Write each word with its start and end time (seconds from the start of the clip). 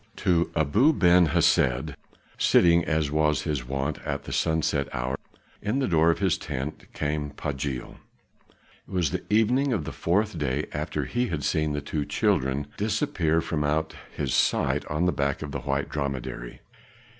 To 0.15 0.49
Abu 0.55 0.93
Ben 0.93 1.27
Hesed, 1.27 1.95
sitting, 2.39 2.83
as 2.85 3.11
was 3.11 3.43
his 3.43 3.67
wont 3.67 3.99
at 4.03 4.23
the 4.23 4.33
sunset 4.33 4.87
hour, 4.95 5.15
in 5.61 5.77
the 5.77 5.87
door 5.87 6.09
of 6.09 6.17
his 6.17 6.39
tent, 6.39 6.91
came 6.91 7.29
Pagiel. 7.29 7.97
It 8.87 8.91
was 8.91 9.11
the 9.11 9.21
evening 9.29 9.73
of 9.73 9.83
the 9.85 9.91
fourth 9.91 10.39
day 10.39 10.65
after 10.73 11.05
he 11.05 11.27
had 11.27 11.43
seen 11.43 11.73
the 11.73 11.81
two 11.81 12.03
children 12.05 12.65
disappear 12.77 13.41
from 13.41 13.63
out 13.63 13.93
his 14.17 14.33
sight 14.33 14.87
on 14.87 15.05
the 15.05 15.11
back 15.11 15.43
of 15.43 15.51
the 15.51 15.59
white 15.59 15.87
dromedary. 15.87 16.61